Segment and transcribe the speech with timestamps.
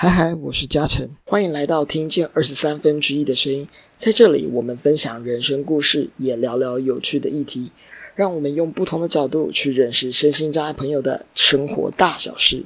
[0.00, 3.66] 嗨嗨，我是嘉诚，欢迎来到听见二十三分之一的声音。
[3.96, 7.72] 在这里，我们分享人生故事，也聊聊有趣的议题，
[8.14, 12.64] 让我们用不同的角度去认识身心障碍朋友的生活大小事。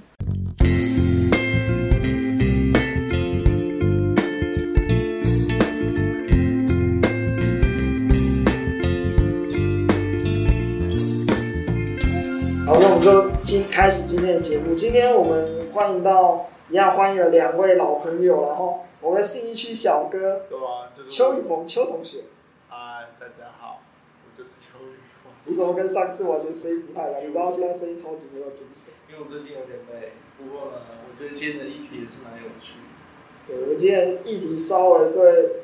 [12.67, 14.75] 好，那我们就今开始今天的节目。
[14.75, 16.47] 今天我们欢迎到。
[16.73, 22.23] 一样欢迎了两位老朋友，然后我们的信义区小哥，对啊，就是邱宇峰邱同学。
[22.71, 23.83] 嗨，大家好，
[24.25, 25.31] 我就是邱宇峰。
[25.45, 27.23] 你怎么跟上次完全声音不太一样？
[27.27, 28.95] 你知道现在声音超级没有精神。
[29.11, 33.49] 因为我最近有点累，不过呢，我觉得今天的议题也是蛮有趣的。
[33.49, 35.57] 对，我们今天议题稍微对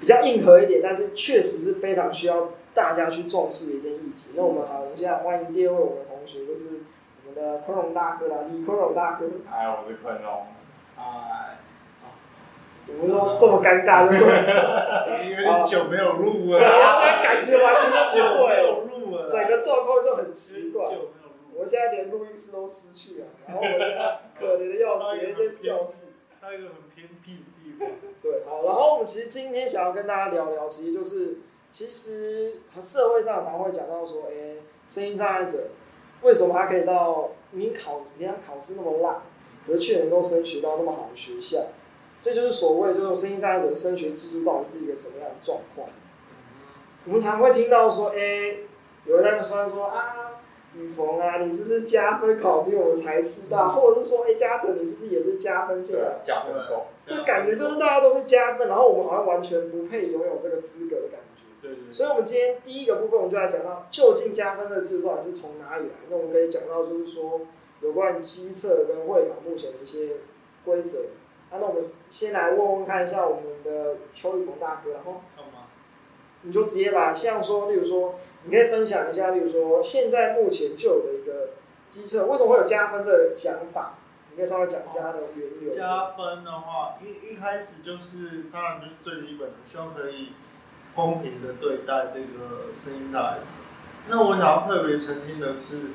[0.00, 4.28] 比较硬核一点，但是确实是非常需要大家去重视的一件议题。
[4.34, 6.64] 那我们好，我们现在欢迎第二位我们的同学，就是。
[7.34, 9.26] 的昆龙大哥啦，李昆龙大哥。
[9.50, 10.46] 哎，我是昆龙。
[10.96, 11.58] 哎。
[12.86, 14.06] 怎么说这么尴尬？
[14.06, 16.60] 因为久没有录了。
[16.60, 19.28] 大家感觉完全不对。
[19.28, 20.84] 整个状况就很奇怪。
[20.84, 21.58] 久没有录。
[21.58, 26.06] 我现在连录音室都失去了，然后我现在可怜的要死，一间教室。
[26.40, 27.88] 它一个很偏僻的地方。
[28.22, 31.38] 对，好，然后我们其实今天想要跟大家聊聊，其实就是
[31.68, 35.70] 其实社会上常常会讲到说，哎，声音障碍者。
[36.22, 39.22] 为什么他可以到明考，明考考试那么烂，
[39.66, 41.66] 可是却能够升学到那么好的学校？
[42.20, 45.88] 这就是所谓就是声音障碍者的升学制度到底是一个什么样的状况？
[47.04, 48.56] 我们常会听到说，哎，
[49.04, 50.40] 有人在那说说啊，
[50.74, 53.68] 雨峰啊，你是不是加分考进我们财师大？
[53.68, 56.18] 或者是说，哎，嘉诚，你是不是也是加分进来？
[56.26, 56.86] 加分够。
[57.06, 61.45] 就感觉就是大家都是加分，然后我们好像完全不配拥有这个资格的感觉。
[61.62, 65.94] 对所以，我们今天第一个部分，我们就来讲到究竟加分的制度是从哪里来。
[66.10, 67.40] 那我们可以讲到，就是说
[67.80, 70.16] 有关于基测跟会考目前的一些
[70.64, 71.06] 规则。
[71.50, 75.22] 啊，那我们先来问问看一下我们的邱宇峰大哥，然后
[76.42, 81.50] 你就直接把像说，例如说，你可以分享一下，例如说现在目前就有的一个
[81.88, 83.94] 机测，为什么会有加分的想法？
[84.30, 85.74] 你可以稍微讲一下它的缘由。
[85.74, 90.32] 加分的话，一一开始就是，当然就是最基本的，希望可以。
[90.96, 93.52] 公平的对待这个声音障碍者。
[94.08, 95.90] 那我想要特别澄清的是，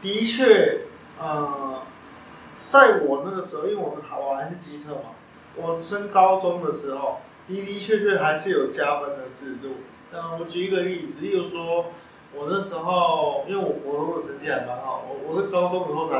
[0.00, 0.82] 的确，
[1.18, 1.82] 呃，
[2.68, 5.16] 在我那个时候，因为我们我还是机车嘛，
[5.56, 7.18] 我升高中的时候，
[7.48, 9.80] 的的确确还是有加分的制度。
[10.12, 11.86] 那我举一个例子，例如说，
[12.34, 16.18] 我那时候，因为我国中的成绩还蛮好，我我在高中的时候才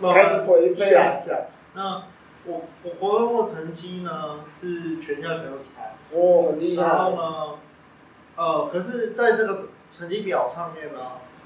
[0.00, 1.38] 慢慢开始颓废下降。
[1.74, 2.02] 那
[2.46, 5.94] 我我国中的成绩呢是全校前十排。
[6.12, 6.82] 哦，很厉害。
[6.82, 7.58] 然后呢，
[8.36, 11.00] 呃，可是，在那个成绩表上面呢，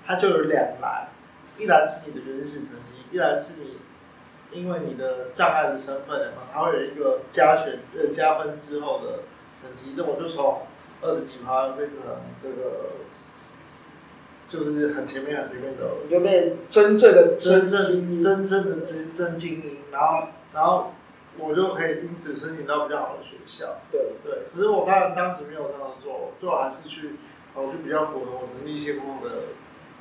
[0.06, 1.08] 它就有两栏，
[1.58, 3.78] 一栏是你的原始成绩，一栏是你
[4.50, 9.20] 因为你的障碍的身份，它会有一个加权呃加分之后的
[9.60, 9.94] 成绩。
[9.96, 10.62] 那我就从
[11.00, 11.96] 二十几趴变成
[12.42, 12.90] 这个，
[14.48, 20.92] 就是很前面很前面的，你就变真正的真正真正的真真精英，然后然后。
[21.40, 23.76] 我就可以因此申请到比较好的学校。
[23.92, 27.12] 对对，可是我当然当时没有这样做，最后还是去
[27.54, 29.42] 跑去比较符合我能力先锋的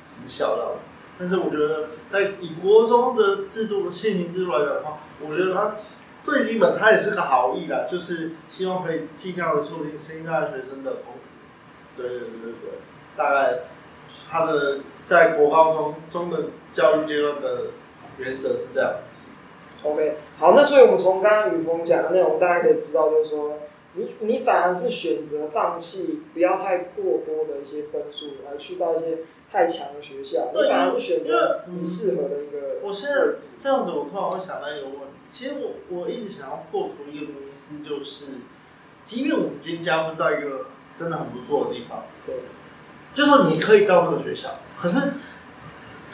[0.02, 0.80] 职校了。
[1.16, 5.76] 但是我觉得，在以国中的制度、现行制度来讲的话，我觉得它
[6.24, 11.22] 最基本，它也是个好意啦，就是希望可以尽量的促进声音障碍学生的公平。
[11.96, 12.70] 对对对对对，
[13.16, 13.60] 大概
[14.28, 17.66] 他的在国高中中的教育阶段的
[18.16, 19.28] 原则是这样子。
[19.84, 23.58] OK，好，那所以我们从刚刚宇峰讲的内容，大家可以知道，就是说，
[23.94, 29.18] 你你反而是选择放弃，不要太过多的一些分数，而去到一些
[29.52, 32.80] 太强的学校，你反而是选择你适合的一个、嗯。
[32.82, 33.14] 我现在
[33.60, 38.32] 这样子，我突然会想到一个问题，其实我我一直想要破除一个迷思，就是，
[39.04, 40.66] 即便我们今天加分到一个
[40.96, 42.34] 真的很不错的地方，对，
[43.14, 45.12] 就是说你可以到那个学校，可是。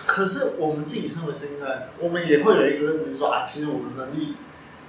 [0.06, 1.68] 可是我们自己身为声音障，
[1.98, 4.34] 我们也会有一个认知说啊，其实我们能力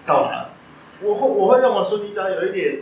[0.06, 0.50] 到哪？
[1.02, 2.82] 我会我会认为说，你只要有一点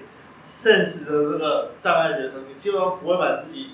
[0.50, 3.72] sense 的这个障碍学生，你基本上不会把自己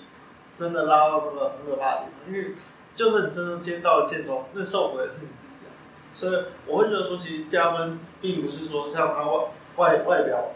[0.56, 2.56] 真的拉到那个很可怕的地方，因为
[2.96, 5.70] 就算你真正接到了建中，那受苦的也是你自己啊。
[6.14, 10.52] 所以我会觉得说，其实加分并不是说像他外外外表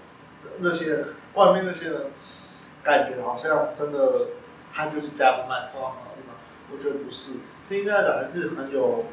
[0.59, 2.01] 那些人，外面那些人
[2.83, 4.27] 感觉好像真的
[4.73, 6.35] 他就是加分蛮超好的地方，
[6.71, 7.33] 我觉得不是。
[7.67, 9.05] 声音障碍者还是很有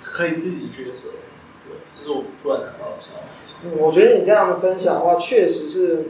[0.00, 1.10] 可以自己抉择，
[1.66, 3.20] 对，这是我突然想到的想法。
[3.64, 6.06] 嗯，我觉得你这样的分享的话，确实是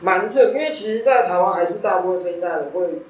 [0.00, 3.02] 蛮正，因为其实，在台湾还是大部分声音障碍者会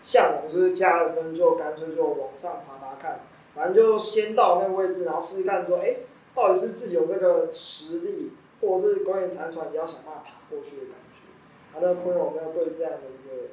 [0.00, 3.20] 向往，就是加了分就干脆就往上爬爬看，
[3.54, 5.96] 反正就先到那个位置，然后试试看之后，哎，
[6.34, 11.20] 到底是自己有这个实力，或者是苟延残喘也要想办法爬过去的感觉。
[11.74, 13.48] 啊，那昆荣有没有对这样的一个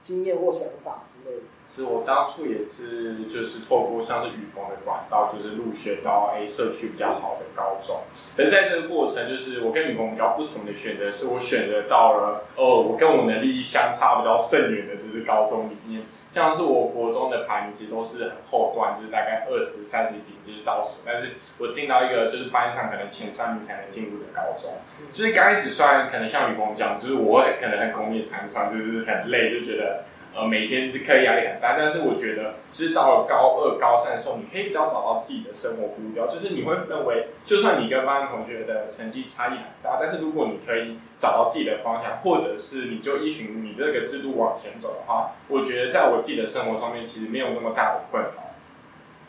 [0.00, 1.42] 经验或想法之类的？
[1.72, 8.00] 是我当初也是，就是透过像是雨峰的管道，就是入选到 A 社区比较好的高中。
[8.36, 16.02] 可是在这个过程，就是我跟雨峰比较不同的选择，是我选择到了哦，我跟我能力相差比较甚远的，就是高中里面。
[16.34, 21.00] 像是我国中的排名其实都是很后段，就是大概二十三十几，就是倒数。
[21.04, 24.74] 但是我进到一个就是班上可能前三名才能进入的高中，
[25.12, 30.04] 就是刚开始算可能像雨峰讲，就是我可能很功利残喘，就是很累，就觉得。
[30.32, 36.28] 呃，每天是课业压力很大，但是我觉得，就是到了高二、高三的时候，你可以比较找到自己的生活步调。
[36.28, 48.30] 就是你会认为，就算你跟班同学的成绩差异很大，但是如果你可以找到自己的方向，或者是你就依循你这个制度往前走的话，我觉得在我自己的生活上面，其实没有那么大的困扰。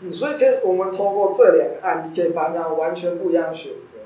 [0.01, 3.97] 嗯，所以跟我们通过这两个案例可以发现完全不一样的选择，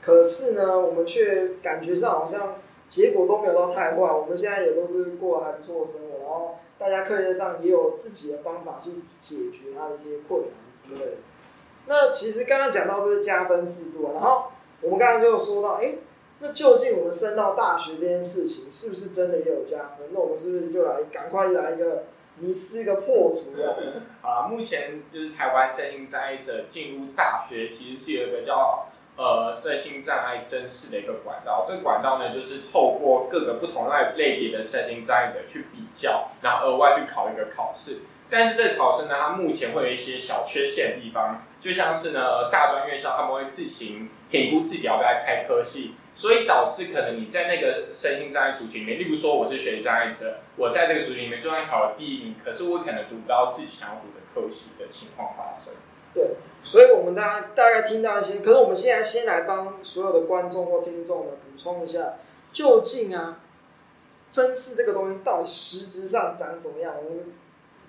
[0.00, 2.56] 可是呢，我们却感觉上好像。
[2.92, 11.16] 结果都没有到太坏，我们现在也都是过得还不错的生活，然后大家课业上也有自己的方法去解决他的一些困难之类的。
[11.86, 14.48] 那其实刚刚讲到这个加分制度，然后
[14.82, 15.94] 我们刚刚就有说到，哎、
[16.40, 20.08] 那究竟我们升到大学这件事情是不是真的也有加分？
[20.12, 22.04] 那我们是不是就来赶快来一个
[22.36, 23.72] 迷思一个破除啊？
[24.20, 28.88] 好，目前就是台湾身心障碍者进入大学，其实是有一个叫。
[29.14, 37.98] 呃，身心障碍甄试的一个管道，这个管道呢，就是透过各个不同类类别的身心障碍者去比较，然后额外去考一个考试。
[38.30, 55.74] 但是这个考试呢，它目前会有一些小缺陷的地方，就像是呢，大专院校他们会自行评估自己要不要开科系，所以导致可能你在那个身心障碍族群里面，例如说我是学习障碍者，我在这个族群里面就算考了第一名，可是我可能读不到自己想要读的科系的情况发生。
[56.14, 56.30] 对。
[56.64, 62.14] 所以，我们大家大概听到一些，可是我们现在先来帮所有的观众或听众呢补充一下，
[62.52, 63.40] 究竟啊，
[64.30, 66.94] 甄试这个东西到底实质上长什么样？
[66.96, 67.24] 我们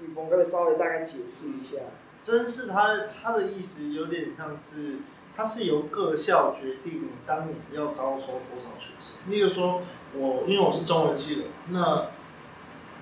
[0.01, 1.81] 雨峰可以稍微大概解释一下。
[2.21, 4.97] 甄试它它的意思有点像是，
[5.37, 9.17] 它是由各校决定，当你要招收多少学生。
[9.29, 9.83] 例如说，
[10.17, 12.07] 我因为我是中文系的，那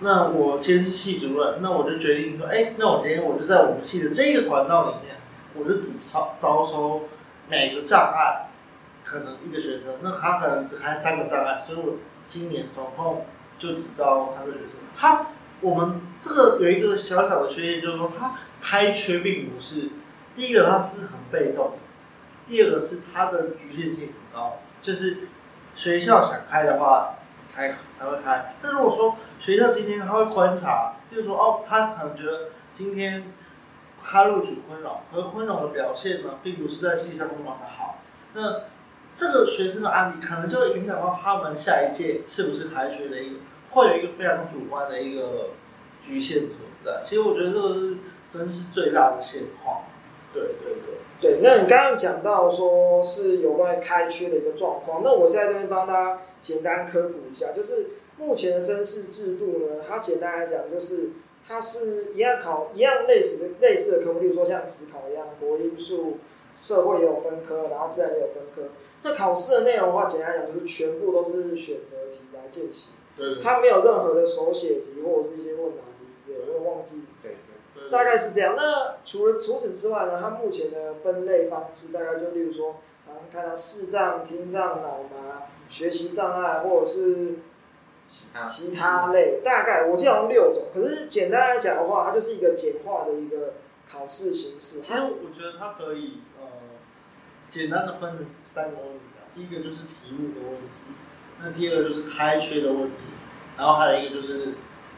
[0.01, 5.15] 那我今天是系主任，那我就决定说，哎，那我今天我就在我们系的这个管道里面。
[5.53, 7.03] 我就只招招收
[7.49, 8.47] 每个障碍
[9.03, 11.95] 可能一个学生，那他可能只开三个障碍，所以我
[12.25, 13.25] 今年总共
[13.59, 14.69] 就只招三个学生。
[14.97, 15.27] 他
[15.59, 19.89] 我们这个有一个小小的缺陷，就是说他开缺并不是
[20.35, 21.71] 第一个，他是很被动；
[22.47, 25.27] 第二个是他的局限性很高，就是
[25.75, 27.15] 学校想开的话
[27.53, 28.55] 才才会开。
[28.61, 33.33] 但如果说学校今天他会观察，就是说哦，他可能觉得今天。
[34.01, 37.99] 他录取昆荣，和昆荣的表现呢，并不是在系上那么的好。
[38.33, 38.63] 那
[39.15, 43.39] 这个学生的案例，可能就会影响到他们下一届是不是开学的一个，
[43.69, 45.49] 会有一个非常主观的一个
[46.01, 46.51] 局限存
[46.83, 47.03] 在。
[47.05, 49.83] 其实我觉得这个是真是最大的现况。
[50.33, 50.95] 对对对。
[51.21, 61.11] 对，那你刚刚讲到说是有关于开缺的一个状况，那我现在这边帮大家简单科普一下，就是目前的甄试制度呢，它简单来讲就是。
[61.47, 66.19] 它是一样考一样类似的类似的科目，例如说像职考一样，国英数、
[66.55, 68.71] 社会也有分科，然后自然也有分科。
[69.03, 72.93] 那考试的内容的话，简单来讲就是全部都是选择题来进行。
[73.17, 73.43] 对，对。
[73.43, 77.03] 它没有任何的手写题或者是一些问答题之类的，因为忘记。
[77.21, 77.35] 对
[77.75, 77.89] 对。
[77.89, 78.55] 大概是这样。
[78.55, 87.35] 那除了除此之外呢，它目前的分类方式大概就例如说，常常看到视障、听障、脑麻、学习障碍，或者是。
[88.47, 93.53] 其他类大概我记得好像六种，可是简单来讲的话，它就是一个简化的一个
[93.89, 94.81] 考试形式。
[94.81, 96.47] 其实我觉得它可以呃
[97.49, 100.67] 简单的分成三个问题啊，第一个就是题目的问题，
[101.41, 102.95] 那第二个就是开缺的问题，
[103.57, 104.53] 然后还有一个就是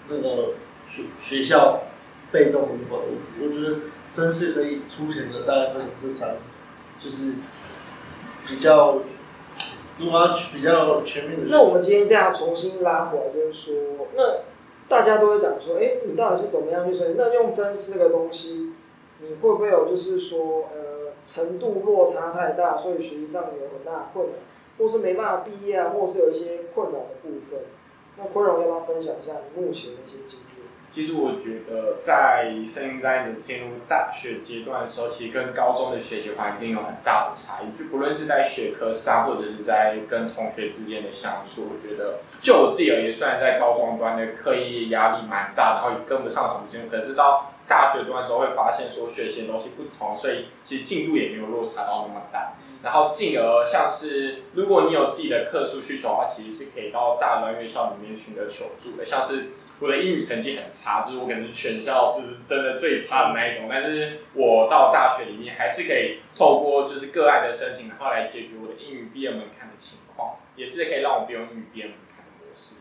[0.09, 0.53] 那个
[0.87, 1.83] 学学校
[2.31, 3.21] 被动如何的问题。
[3.41, 6.35] 我觉得真是可以粗浅的大概分成这三个，
[7.03, 7.33] 就是
[8.47, 8.99] 比较。
[9.99, 14.39] 如果要比较全面的，那我们今天这样重新拉回来，就是说，那
[14.89, 17.15] 大家都会讲说，哎、你到底是怎么样去选？
[17.15, 18.73] 那用真丝这个东西，
[19.19, 24.35] 你会不会有就是说，呃，程度落差太大，所以学习上有很大困难，
[24.77, 27.59] 或是没办法毕业啊，或是有一些困扰的部分？
[28.17, 30.62] 那昆荣要不要分享一下你目前的一些经验？
[30.93, 37.75] 其实我觉得，在身心障碍进入大学阶段的时候，其实跟高中的学习环境有很大的差异。
[37.75, 52.53] 就不论是在学科上，或者是在跟同学之间的相处，我觉得，就我自己而言，虽然在高中端的课业压力蛮大，然后也跟不上什么进度，可是到大学段的时候会发现说学习的东西不同，所以其实进度也没有落差到那么大。
[52.83, 59.05] 然后进而像是如果你有自己的特殊需求的话，其实是可以到大专院校里面寻得求助的。
[59.05, 72.75] 像是我的英语成绩很差，就是我可能是全校就是真的最差的那一种，但是我到大学里面还是可以透过就是个案的申请，然后来解决我的英语毕业门槛的情况，也是可以让我不用英语毕业门槛的模式。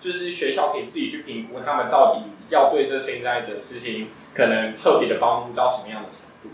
[0.00, 6.48] 就是学校可以自己去评估他们到底要对这声音障碍者事情可能特别的帮助到什么样的程度。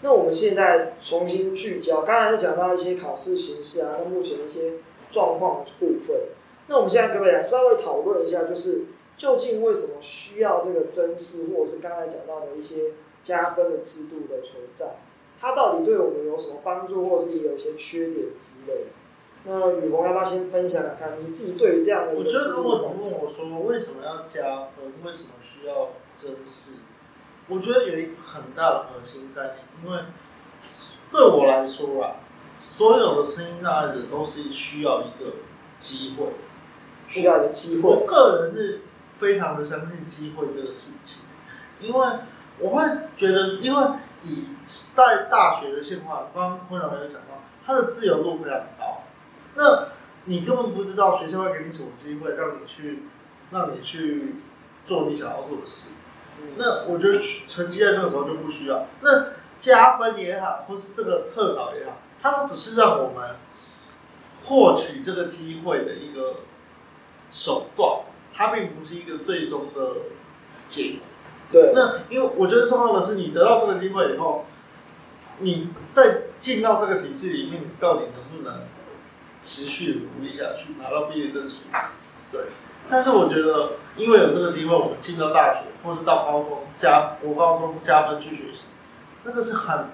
[0.00, 4.72] 那我们现在重新聚焦，刚才是讲到一些考试形式啊，跟目前的一些
[5.10, 6.16] 状况部分。
[6.68, 8.86] 那我们现在可不可以来稍微讨论一下，就是
[9.20, 14.96] 究竟为什么需要这个甄试，或者是刚才讲到的一些加分的制度的存在？
[15.38, 18.90] 它到底对我们有什么帮助，或者是也有一些缺点之类的？
[19.44, 22.38] 那雨虹要不要先分享看，你自己对于这样的一个制度？
[22.38, 26.76] 我觉得如果你问我说为什么要加分，为什么需要甄试？
[27.50, 29.98] 我觉得有一个很大的核心概念，因为
[31.12, 32.16] 对我来说啊，
[32.62, 35.32] 所有的声音障碍者都是需要一个
[35.78, 36.26] 机会，
[37.06, 37.90] 需要一个机会。
[37.90, 38.80] 我个人是
[39.20, 41.22] 非常的相信机会这个事情，
[41.78, 42.08] 因为
[42.58, 42.84] 我会
[43.16, 43.86] 觉得，因为
[44.24, 49.02] 以在大学的现况，刚刚坤老师有讲到，他的自由度非常高，
[49.54, 49.88] 那
[50.24, 53.04] 你根本不知道学校会给你什么机会，让你去，
[53.50, 54.36] 让你去
[54.86, 55.92] 做你想要做的事。
[56.56, 58.86] 那我觉得成绩在那个时候就不需要。
[59.02, 59.26] 那
[59.58, 63.36] 加分也好，或是这个特考也好，它都只是让我们
[64.42, 66.36] 获取这个机会的一个
[67.30, 68.00] 手段，
[68.40, 69.96] 它并不是一个最终的
[70.66, 71.00] 结果。
[71.52, 71.72] 对。
[71.74, 74.46] 那因为我觉得重要的是，你得到这个机会以后，
[75.40, 78.60] 你在进到这个体制里面，你到底能不能
[79.42, 81.56] 持续努力下去，拿到毕业证书？
[82.32, 82.44] 对。
[82.88, 88.64] 但是我觉得，因为有这个机会，我们进到大学，或是到高中加国高中加分去学习，
[89.24, 89.84] 那个是很，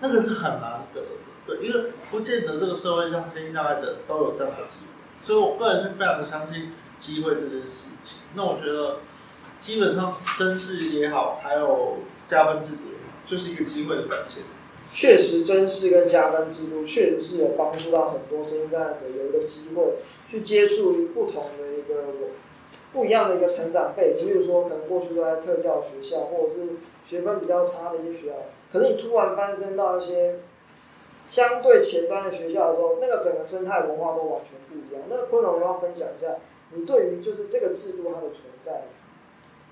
[0.00, 1.06] 那个是很难得的，
[1.46, 6.72] 对，因为不见得这个社会上声音障碍者都有这样的机会，所以我个人是非常的相信
[7.04, 8.20] 机会这件事情。
[8.34, 9.00] 那我觉得，
[9.60, 14.42] 基本上甄试也好，还有加分制度也好，就是一个机会的展现。
[14.94, 19.96] 确实，甄试跟加分制度确实是有帮助到很多声音障碍者有一个机会
[20.28, 22.12] 去接触不同的一个
[22.92, 24.26] 不一样的一个成长背景。
[24.26, 26.60] 比如说，可能过去都在特教学校，或者是
[27.04, 28.34] 学分比较差的一些学校，
[28.72, 30.36] 可是你突然翻身到一些
[31.26, 35.02] 相对前端的学校的时候，那个整个生态文化都完全不一样。
[35.08, 36.36] 那昆龙要不要分享一下，
[36.70, 38.82] 你对于就是这个制度它的存在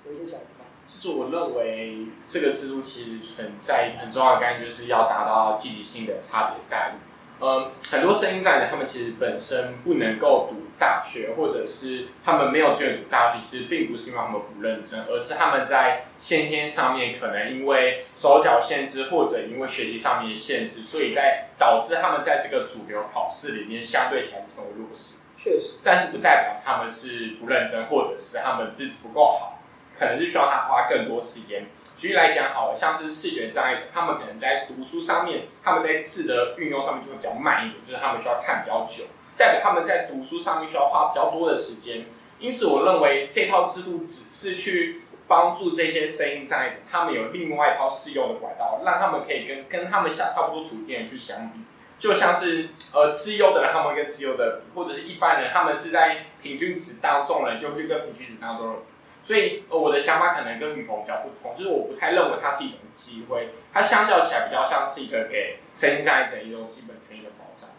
[0.07, 0.47] 有一些想法？
[0.89, 7.12] 是我认为这个制度其实存在很重要的概念，就是要达到积极性的差别待遇。
[7.41, 25.17] 嗯，很多声音障碍者他们其实本身不能够读大学，或者是他们没有资源读大学，其实并不是因为他们不认真，而是他们在先天上面可能因为手脚限制，或者因为学习上面限制，所以在导致他们在这个主流考试里面相对起来成为弱势。
[25.37, 29.59] 确实，但是不代表他们是不认真，或者是他们资质不够好。
[29.99, 31.67] 可能是需要他花更多时间。
[32.03, 39.05] 举例来讲，好，像是视觉障碍者，他们可能在读书上面，他们在字的运用上面就会比较慢一点，就是他们需要看比较久，
[39.39, 42.07] 代表他们在读书上面需要花比较多的时间。
[42.41, 51.61] 因此，我认为这套制度只是去帮助这些声音障碍者，他们有另外一套适用的管道，让他们可以跟跟他们相差不多处境的去相比。
[52.01, 58.79] 就像是呃，资优的人，他们跟资优的比，或者是一般人，他们是在平均值当中呢，就去跟平均值当中。
[59.23, 67.71] 所以，呃，我的想法可能跟雨峰比较不同，就是我不太认为它是一种机会，它相较起来比较像是一个给声音障碍者一种基本权益的保障。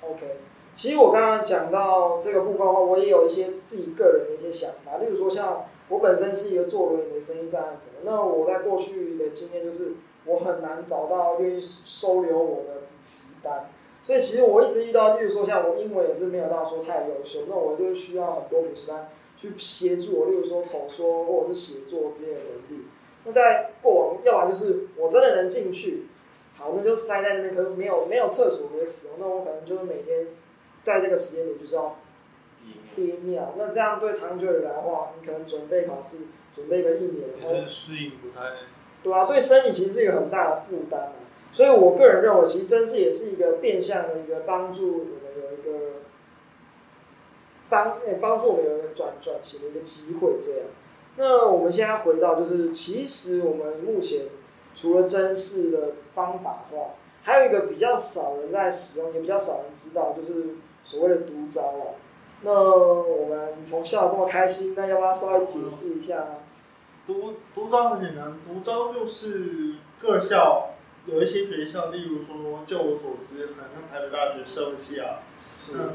[0.00, 0.38] OK，
[0.76, 9.94] 其实我刚刚讲到这个部分的话，我也有一些自己个人的一些想法，例如说像我本身是一个做轮椅的声音障碍者，那我在过去的经验就是
[10.24, 19.08] 我很难找到愿意收留我的补习班，所以其实我一直遇到，例如说像我英文也是没有到说太优秀，那我就需要很多补习班。
[19.42, 22.84] 去协助我，例如说口说或者是写作之类的能力。
[23.24, 26.04] 那在过往，要不然就是我真的能进去，
[26.56, 30.28] 好，那就塞在那边，可是没有没有厕所可以使用，那我可能就是每天
[30.84, 31.98] 在这个时间点就是要
[32.94, 33.54] 憋尿。
[33.58, 36.18] 那这样对长久以来的话，你可能准备考试，
[36.54, 38.46] 准备个一年，然后适应不太。
[39.02, 41.12] 对啊，对身体其实是一个很大的负担。
[41.50, 45.06] 所以我个人认为，其实真是也是一个变相的一个帮助。
[47.72, 50.60] 帮诶帮助我们有一个转转型的一个机会，这样。
[51.16, 54.26] 那我们现在回到就是，其实我们目前
[54.74, 56.90] 除了真试的方法的话，
[57.22, 61.96] 还有一个比较少人在使用，也比较少人知道，就是所谓的独招啊。
[62.42, 66.26] 那我们冯校这么开心，那要不要稍微解释一下呢？
[67.06, 70.70] 独独独招很简单，独招就是各校
[71.06, 75.20] 有一些学校，例如说，就我所知，可能像台北大学社会系啊，
[75.64, 75.90] 是嗯，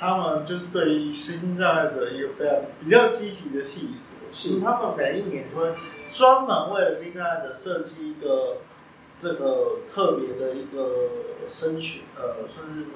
[0.00, 5.74] 他们就是对于身心障碍者一个非常比较积极的系所，是他们每一年都会
[6.10, 8.56] 专门为了身心障碍者设计一个
[9.18, 12.86] 这个特别的一个升学，呃，算是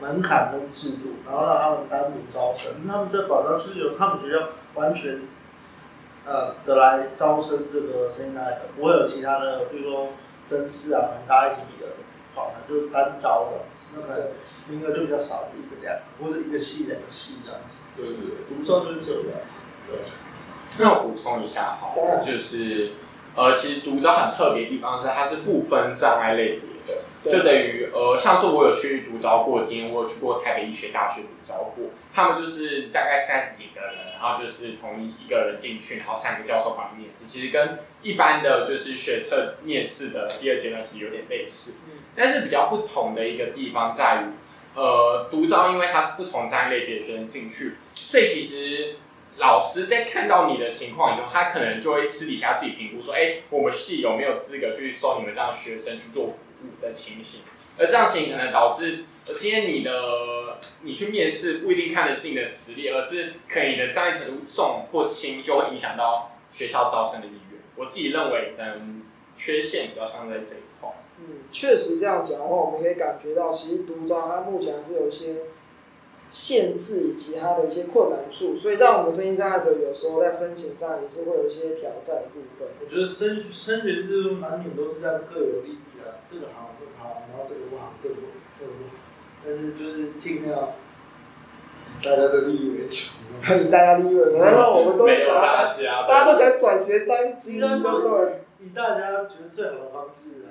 [0.00, 5.20] 门槛跟制度，然后让他们单独招生，他们这保障是由他们学校完全。
[6.26, 10.08] 呃，的来招生这个声音障碍者，不会有其他的，比如说
[10.46, 11.88] 真试啊，大家一起比的，
[12.34, 13.64] 好，就是单招的，
[13.94, 14.28] 那可能
[14.68, 17.80] 名额就比较少，一个两个，或者一个系两个系这样子。
[17.96, 19.40] 对对对，独招就是这样。
[19.88, 19.98] 对。
[20.78, 22.90] 那我补充一下好，好，就是
[23.34, 34.10] 呃，其实独招很特别的地方是，它是不分障碍类别的，就等于呃，像是我有去独招过，今天我有去过台北医学大学独招过，他们就是大概三十几个人。
[34.20, 41.76] 然后就是同一一个人进去，然后三个教授帮你面试，其实跟一般的就是学测面试的第二阶段其实有点类似，
[42.16, 44.26] 但是比较不同的一个地方在于，
[44.74, 48.96] 呃，独招因为它是不同专业类别学生进去，所以其实
[49.36, 57.42] 老师在看到你的情况以后，他可能就会私底下自己评估说，哎，我们系有没有资格去收你们这样学生去做服务的情形，
[57.78, 59.04] 而这样情形可能导致。
[59.38, 67.60] 今天你的你去面试不一定看的是你的实力，而是可以你的障碍程度重或轻，就会影响到学校招生的意愿。
[67.76, 69.04] 我自己认为，嗯，
[69.36, 70.90] 缺陷比较像在这一块。
[71.20, 75.36] 嗯，确实这样讲的话，我们可以感觉到，其实独招它目前还是有一些
[76.28, 82.68] 限制以及它的一些困难处，所以让我们声音障碍者有时候在申请上也是会有一些挑战的部分。
[82.80, 88.14] 我觉得升升学制度难免都是这样各有利弊啊，这个好不好，然后这个不好，这个
[88.58, 88.94] 这个不好。
[89.44, 90.72] 但是就是尽量
[92.04, 93.10] 大家的利益为主，
[93.58, 100.46] 以大家利益为主，然后我们都想，大家都想转学当机，对对，以大家觉得最好的方式。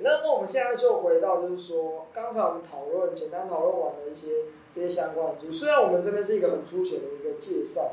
[0.00, 4.28] 那那我们现在就回到，就是说，刚才我们讨论，简单讨论完了一些
[4.72, 7.92] 这些相关的，就虽然我们这边是一个很粗浅的一个介绍，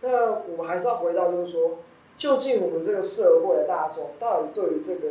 [0.00, 1.78] 那我们还是要回到，就是说，
[2.16, 5.08] 究竟我们这个社会的大众到底对于这个。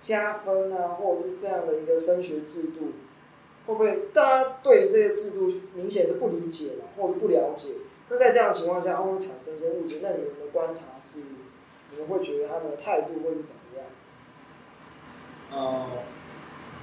[0.00, 2.92] 加分啊，或者是这样的一个升学制度，
[3.66, 7.70] 会不会大家对于这些制度明显是不理解嘛，或者不了解？
[8.10, 10.00] 那在这样的情况下，会不会产生一些误解？
[10.02, 11.20] 那你们的观察是，
[11.90, 13.62] 你们会觉得他们的态度会是怎么？
[15.54, 15.86] 呃，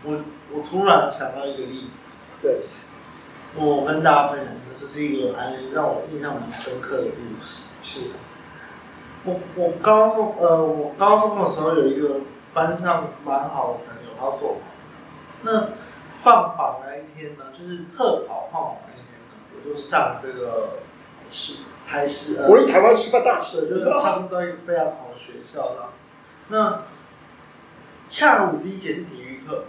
[0.03, 0.19] 我
[0.53, 2.61] 我突然想到一个例子，对，
[3.55, 7.69] 我跟大家分享一个，这是一个还让我印象蛮深刻的故事。
[7.83, 8.15] 是的，
[9.25, 12.21] 我我高中呃，我高中的时候有一个。
[12.53, 14.57] 班上蛮好的朋友，他做，
[15.43, 15.69] 那
[16.11, 20.79] 放榜那一天呢，就是特考放榜那一天呢，我就上这个
[21.31, 25.75] 是台师，国立台湾师范大学，就是上到一个非常好的学校的。
[26.49, 26.81] 那
[28.11, 29.63] 下午第一节是体育课，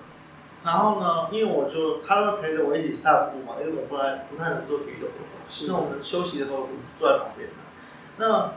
[0.64, 7.48] 然后呢，因为我就他会陪着我一起散步嘛，因为我不来不太能做体育的活动，是那我们休息的时候坐在旁边，
[8.16, 8.54] 那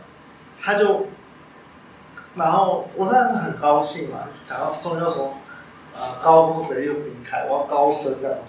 [0.60, 1.06] 他就。
[2.36, 5.36] 然后我当然是很高兴嘛，想要终于要从
[5.95, 8.39] 啊高中的回又离开，我要高升的。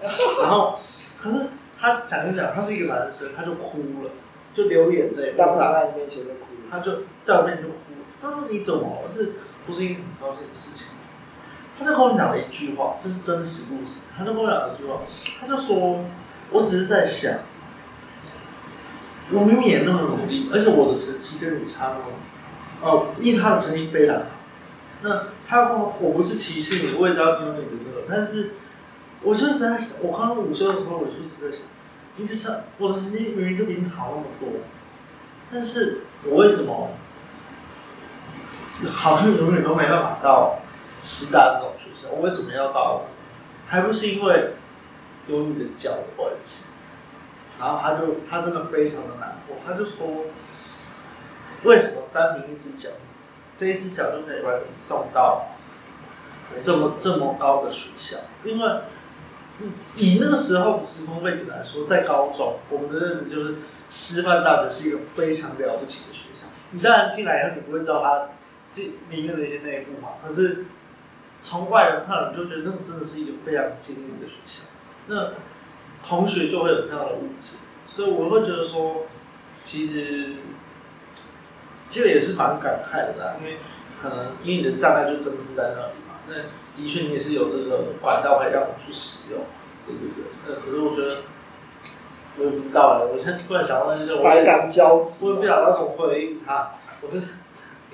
[0.40, 0.80] 然后，
[1.20, 1.46] 可是
[1.78, 4.10] 他讲一讲，他是一个男生，他就哭了，
[4.52, 5.34] 就流眼泪。
[5.36, 7.76] 当他在你面前就哭，他就在我面前就哭。
[8.20, 9.10] 他说：“你怎么了？
[9.14, 9.24] 这
[9.66, 10.88] 不是一个很高兴的事情。”
[11.78, 14.02] 他就跟我讲了一句话，这是真实故事。
[14.16, 15.00] 他就跟我讲了一句话，
[15.40, 16.04] 他就说
[16.50, 17.32] ：“我只是在想，
[19.30, 22.04] 我明明也那么努力，而且我的成绩跟你差那么。”
[22.82, 24.22] 哦，因为他的成绩非常好，
[25.00, 28.50] 那他我不是歧视你，我也知道你有你的这个，但是
[29.22, 31.66] 我就在想，我刚刚午休的时候，我就一直在想，
[32.16, 34.60] 你这成我的成绩明明都比你好那么多，
[35.50, 36.90] 但是我为什么
[38.90, 40.58] 好像永远都没办法到
[41.00, 42.12] 师大这种学校？
[42.12, 43.02] 我为什么要到？
[43.66, 44.50] 还不是因为
[45.26, 46.66] 有你的脚的关系？
[47.58, 50.26] 然后他就他真的非常的难过，他就说。
[51.64, 52.90] 为什么单凭一只脚，
[53.56, 55.46] 这一只脚就可以把你送到
[56.62, 58.18] 这么这么高的学校？
[58.44, 58.70] 因为
[59.94, 63.56] 以那个时候的时空背景来说，在高中，我们的认知就是
[63.90, 66.46] 师范大学是一个非常了不起的学校。
[66.70, 68.28] 你当然进来以后，你不会知道它
[68.68, 70.10] 这里面的一些内部嘛。
[70.22, 70.66] 可是
[71.38, 74.64] 从外人看，你就觉得那个真的是一个非常精英的学校。
[75.06, 75.32] 那
[76.06, 77.56] 同学就会有这样的误解，
[77.88, 79.06] 所以我会觉得说，
[79.64, 80.34] 其实。
[81.88, 83.58] 这个也是蛮感慨的啦，因为
[84.02, 86.34] 可能因为你的障碍就真的是在那里嘛，那
[86.76, 89.40] 的确你也是有这个管道可以让我去使用，
[89.86, 90.24] 对对对。
[90.44, 91.22] 那可是我觉得
[92.38, 93.06] 我也不知道哎。
[93.06, 96.72] 我现在突然想到那些，我百感交集，我也不晓得怎么回应他。
[97.00, 97.22] 我是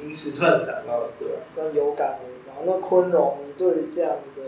[0.01, 2.19] 临时突然想到的，对啊，跟有感
[2.65, 4.43] 那昆龙，你对于这样的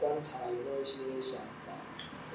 [0.00, 1.72] 观察有没有一些想法？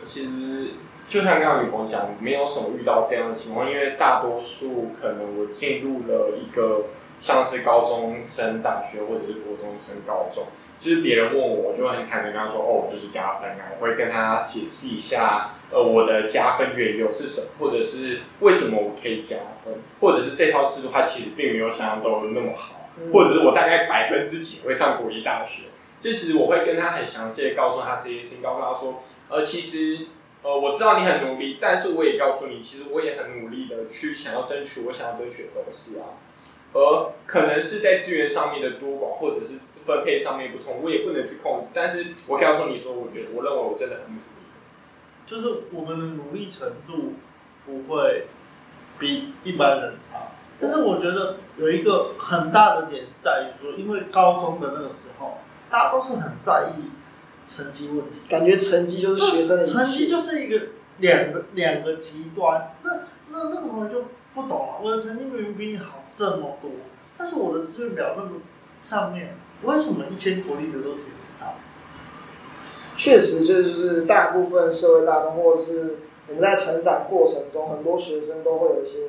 [0.06, 0.71] 其实
[1.08, 6.86] 就像刚刚雨鹏讲，没有什么遇到这样的情况，因为大多数可能我进入了一个
[7.19, 10.45] 像是高中升大学，或者是国中升高中。
[10.80, 22.81] 就是别人问我，我就很坦诚跟他说，哦，我就是加分啊，我会跟他解释一下，呃，我的加分缘由是什么，或者是为什么我可以加分，或者是这套制度它其实并没有想象中的那么好，
[23.12, 25.65] 或者是我大概百分之几会上国立大学，
[25.99, 30.08] 就其实我会跟他很详细的告诉他这些事情，告诉他说，呃，其实，
[30.43, 36.17] 呃，我知道你很努力，但是我也告诉你，其实我也很努力的去想要争取我想要争取的东西啊，
[36.73, 39.60] 而可能是在资源上面的多寡，或者是。
[39.84, 41.69] 分配上面不同，我也不能去控制。
[41.73, 44.45] 但是我告诉你说，我觉得，我认为我真的很努力。
[45.25, 47.13] 就是我们的努力程度
[47.65, 48.25] 不会
[48.99, 50.27] 比一般人差。
[50.62, 56.91] 但是我觉得有一个很大的点是在于说，因为高中的那个时候，大家都是很在意
[57.47, 60.67] 成绩问题，感觉成绩就是学生的成绩就是一个
[61.00, 62.76] 两个两个极端。
[62.84, 62.91] 那
[63.32, 66.69] 那那个同学就不懂了，我的成绩明明比你好这么多，
[67.17, 68.41] 但是我的志愿表那么
[68.80, 69.36] 上面。
[69.63, 71.54] 为什么一千国立的都填不到？
[72.97, 75.97] 确实，就是大部分社会大众，或者是
[76.28, 79.02] 我们在成长过程中，很多学生都会有一些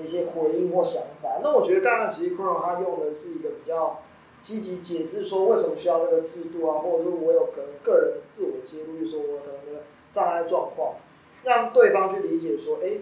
[0.00, 1.40] 一些回应或想法。
[1.42, 4.00] 那我觉得刚刚其实昆荣他用的是一个比较
[4.40, 10.96] 积极解释，说为什么需要这个制度啊，或者说我有个个人自我揭露，就说我可能的障碍状况，
[11.44, 12.98] 让对方去理解说，哎，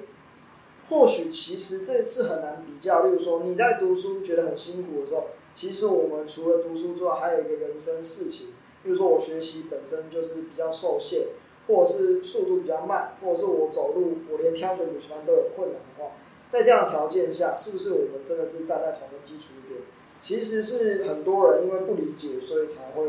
[0.88, 3.04] 或许其实这是很难比较。
[3.04, 5.24] 例如说你在读书觉得很辛苦的时候。
[5.54, 11.26] 其实我们除了读书之外，还有一个人生事情，比如说我学习本身就是比较受限，
[11.68, 16.12] 或者是速度比较慢，或者是我走路我连挑选补习班都有困难的话，
[16.52, 19.80] 在这样的条件下，是不是我们真的是站在同一个基础点？
[20.20, 23.02] 其实是很多人因为不理解，所以才会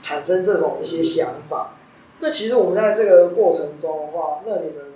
[0.00, 1.76] 产生这种一些想法。
[2.20, 4.94] 那其实我们在这个过程中的话，那你们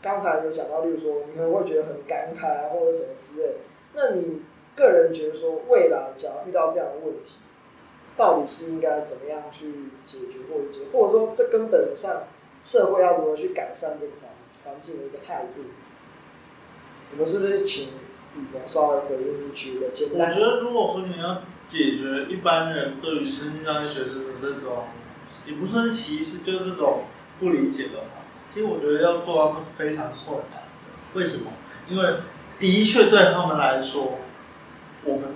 [0.00, 3.54] 刚才有讲到，例如说你可能会觉得很感慨啊，或者什么之类，
[3.94, 4.42] 那你。
[4.76, 7.36] 个人觉得说，未来假如遇到这样的问题，
[8.14, 9.72] 到底是应该怎么样去
[10.04, 12.24] 解决或者解，或者说这根本上
[12.60, 14.30] 社会要如何去改善这个环
[14.64, 15.62] 环境的一个态度？
[17.12, 17.88] 我们是不是请
[18.36, 20.28] 雨峰稍微回应一句的简单？
[20.28, 24.84] 我觉得，如果说你要解决一般人对于身心障碍学生的这种，
[25.46, 27.04] 也不算是歧视，就是这种
[27.40, 31.14] 不理解的话，其实我觉得要做到是非常困难的。
[31.14, 31.52] 为什么？
[31.88, 32.16] 因为
[32.58, 34.18] 的确对他们来说。
[35.04, 35.28] 我们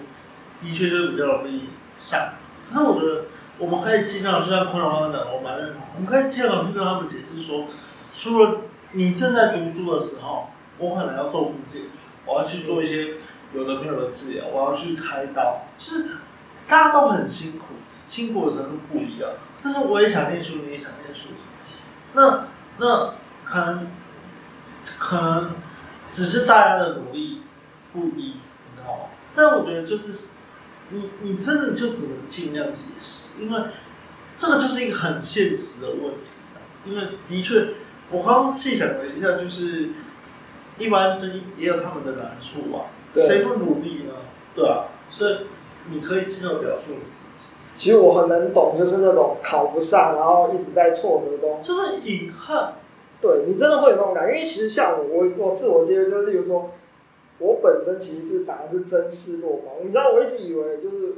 [0.60, 2.32] 的确就是比较容易想。
[2.70, 5.82] 那我觉得我们可以尽量，就像昆荣他们讲，我蛮认同。
[5.94, 7.66] 我们可以尽量去跟他们解释说，
[8.12, 10.48] 除了你正在读书的时候，
[10.80, 11.82] 我可能要做复健，
[12.26, 13.14] 我要去做一些
[13.54, 16.06] 有的没有的治疗，我要去开刀，就是
[16.66, 17.66] 大家都很辛苦，
[18.08, 19.30] 辛苦的程度不一样。
[19.62, 21.28] 但是我也想念书，你也想念书，
[22.14, 22.46] 那
[22.78, 23.14] 那
[23.44, 23.86] 可能
[24.98, 25.54] 可能
[26.10, 27.42] 只是大家的努力
[27.92, 28.34] 不一，你
[28.76, 29.00] 知道吗？
[29.34, 30.28] 但我觉得就是，
[30.88, 33.60] 你你真的就只能尽量解释，因为
[34.36, 36.30] 这个就是一个很现实的问题。
[36.86, 37.74] 因为的确，
[38.10, 39.90] 我刚刚细想了一下，就是
[40.80, 44.14] 一般生也有他们的难处啊，谁不努力呢？
[44.54, 45.46] 对啊，所以
[45.90, 47.48] 你可以尽量表述你自己。
[47.76, 52.72] 其实我很能懂，就是那种考不上，然后一直在挫折中，就是隐恨。
[53.20, 56.70] 对，你真的会有那种感觉，因为其实像我，我我自我介绍就是，例如说。
[57.42, 61.14] 我本身其实是反而是真试落榜，你知道我一直以为就是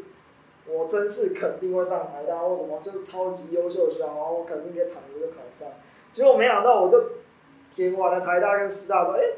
[0.69, 5.67] 我真试肯定会上台大或什么，就是超级优秀的学校，然后我肯定可以躺着就考上。
[6.13, 7.03] 结果没想到我就
[7.75, 9.35] 填完了台大跟师大说，哎、欸，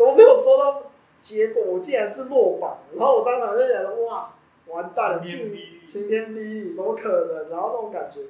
[0.00, 1.62] 怎么没有收到结果？
[1.62, 4.32] 我竟然是落榜，然后我当场就觉得哇，
[4.68, 5.52] 完蛋了，晴
[5.84, 7.50] 晴天霹雳，怎么可能？
[7.50, 8.20] 然后那种感觉，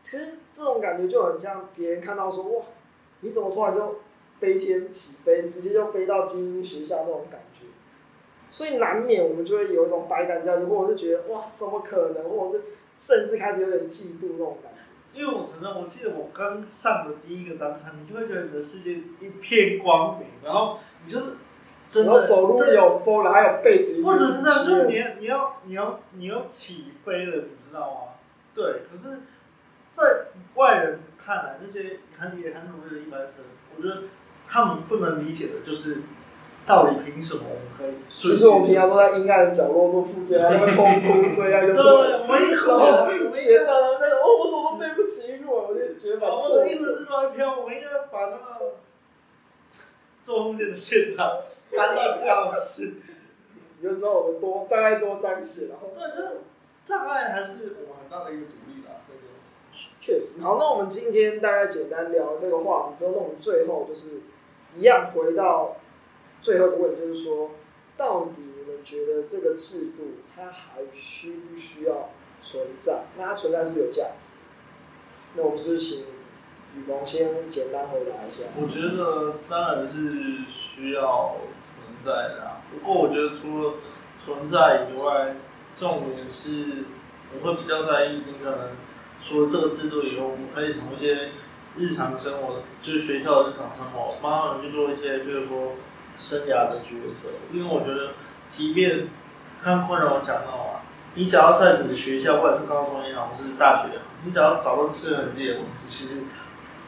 [0.00, 2.64] 其实这种感觉就很像别人看到说哇，
[3.20, 3.96] 你怎么突然就。
[4.40, 7.66] 飞天起飞，直接就飞到精英学校那种感觉，
[8.50, 12.64] 所以难免我们就会有一种百感交集，或者是觉得哇，怎么可能，或者是
[12.96, 15.20] 甚至开始有点嫉妒那种感觉。
[15.20, 21.24] 因为我承认，我记得我刚上的第一个单场，你就会觉得你的世界一片光明，然后你就是
[21.86, 27.96] 真的走路有风了，还有背景，或者是这样，就是你你要你要你要起飞了，你知道吗？
[28.54, 29.20] 对，可是，
[29.96, 33.44] 在外人看来，那些很也很努力的一般生，
[33.76, 34.02] 我觉得。
[34.52, 36.02] 他们不能理解的就是，
[36.66, 38.02] 到底凭什么我们可以？
[38.08, 43.08] 其实我们平常都在阴暗的角落做复健，然后痛哭这样，就 对，为何？
[43.30, 45.68] 学长的那种，哦，我怎么背不起英文？
[45.68, 48.74] 我就觉得把我的意思是说，偏我们应该把那个
[50.30, 51.42] 做后面的现场
[51.76, 52.94] 搬到教室。
[53.80, 56.40] 你就知道我们多障碍多彰显，然后对，就是
[56.84, 59.00] 障碍还是我们很大的一个阻力吧。
[60.00, 64.20] 确实，好，那我们今天大概简单聊这个话题之后，那我们最后就是
[64.76, 65.76] 一样回到
[66.42, 67.50] 最后的问题，就是说，
[67.96, 72.10] 到底你们觉得这个制度它还需不需要
[72.42, 73.04] 存在？
[73.16, 74.36] 那它存在是不是有价值？
[75.36, 76.06] 那我们是不是请
[76.76, 78.44] 雨峰先简单回答一下？
[78.56, 80.38] 我觉得当然是
[80.74, 83.74] 需要存在的，不过我觉得除了
[84.24, 85.36] 存在以外，
[85.76, 86.84] 重点是
[87.34, 88.58] 我会比较在意你可能。
[89.22, 91.28] 除了这个制度以后，我们可以从一些
[91.76, 95.72] 日常生活，就是学校的日常生活，慢慢的去做一些，就是说
[96.16, 97.28] 生涯的抉择。
[97.52, 98.12] 因为我觉得，
[98.48, 99.08] 即便
[99.62, 100.80] 刚坤荣讲到啊，
[101.16, 106.22] 你只要在你的学校，不管是高中也好，或是大学也好，你只要找到适合你自己的公司，其实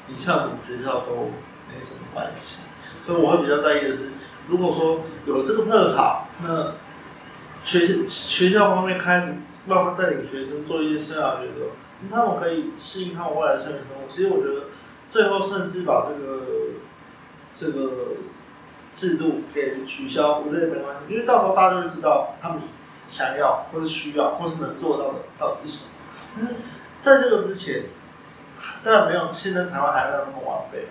[0.09, 1.31] 你上学校都
[1.69, 2.63] 没什么关系。
[3.05, 4.11] 所以我会比较在意的是，
[4.49, 6.75] 如果说有这个特考，那
[7.65, 9.35] 学学校方面开始
[9.67, 11.71] 慢慢带领学生做一些生涯抉择。
[12.11, 14.13] 他们可以适应他们未来的生活。
[14.13, 14.67] 其实我觉得，
[15.09, 16.43] 最后甚至把这个
[17.55, 18.17] 这个
[18.93, 22.59] 制度给取消，我觉得也没关系，因为到时候大家就会知道他们
[23.07, 25.91] 想要或是需要或是能做到的到底是什么。
[26.35, 26.55] 但是
[26.99, 27.85] 在这个之前，
[28.85, 30.89] 当然没有现在台湾还没有那么完备。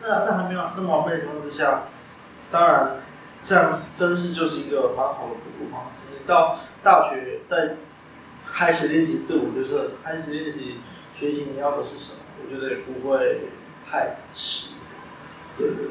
[0.00, 1.82] 那在还没有那么完备的情况之下，
[2.50, 2.96] 当然
[3.40, 6.08] 这样真是就是一个蛮好的补助方式。
[6.26, 7.76] 到大学在。
[8.54, 10.78] 开始练习自我就是开始练习
[11.18, 13.48] 学习你要的是什么，我觉得也不会
[13.90, 14.72] 太迟。
[15.56, 15.86] 对对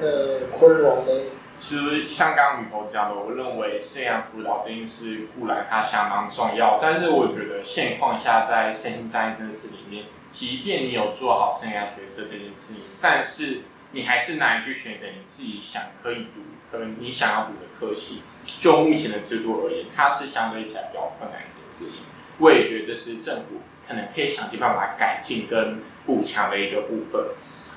[0.00, 1.12] 呃，坤荣呢？
[1.60, 13.62] 其实像刚刚雨峰讲的，我认为生涯辅导这件事固然它相当重要，但是我觉得现况下在身心障碍这件事里面，即便你有做好生涯决策这件事情，但是
[13.92, 16.40] 你还是难以去选择你自己想可以读，
[16.70, 18.22] 可能你想要读的科系。
[18.58, 21.60] 就目前的制度而言，它是相对起来比较困难一点。
[21.70, 22.04] 事情，
[22.38, 27.28] 我也觉得这是政府可能可以想尽办法改进跟补强的一个部分。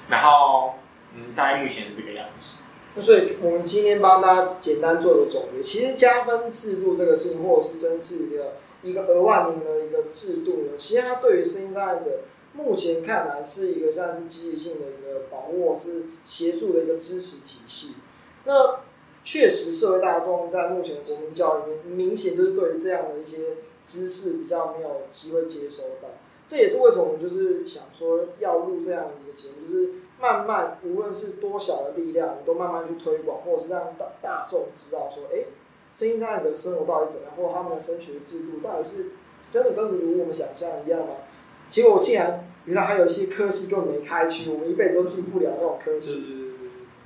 [0.09, 0.75] 然后，
[1.15, 2.55] 嗯，大概目前是这个样子。
[2.95, 5.61] 那所以，我们今天帮大家简单做个总结。
[5.61, 12.21] 其实加分制度这个事情，或者是真是一个一个额外名额的一个制度呢，其实它对于身心障碍者
[12.53, 17.95] 目前看来是一个像是积极性的一个把握，是协助的一个知识体系。
[18.45, 18.79] 那
[19.23, 23.57] 确实，社会大众在目前的国民教育里面，明显就是对于这样的一些。
[23.85, 26.07] 知识比较没有机会接收到，
[26.47, 29.89] 这也是为什么我们就是想说要录这样的一个节目，就是
[30.21, 35.47] 慢慢无论是多小的力量，都慢慢去推广，或者是让大大众知道说，哎，
[35.91, 39.07] 声音障碍者的生活到底怎样，或他们的升学制度到底是
[39.51, 41.15] 真的跟如我们想象一样吗？
[41.73, 46.23] 结果竟然原来还有一些科系根本没开区，我们一辈子都进不了那种科系。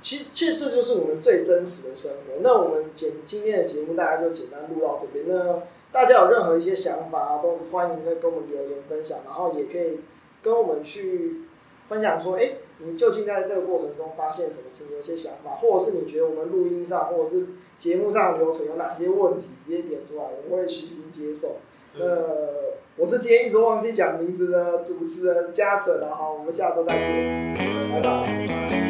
[0.02, 2.40] 其实，其实这就是我们最真实的生活。
[2.42, 5.24] 那我们简今天的节目，大家就简单录到这边。
[5.26, 10.00] 那大家有任何一些想法，都欢迎可以跟我们留言分享，然后也可以
[10.42, 11.44] 跟我们去
[11.88, 17.46] 分享说，哎，你究竟在这个过程中发现什么事情，有些想法，或者是你觉得我们录音上或者是
[17.78, 21.56] 节目上的流程有哪些问题，直接点出来，我们会虚心接受。
[21.98, 27.54] 呃，我是今天一直忘记讲名字的主持人嘉诚，然后我们下周再见，
[27.92, 28.87] 拜拜。